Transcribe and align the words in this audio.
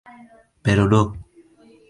Pero 0.65 0.83
no. 0.93 1.01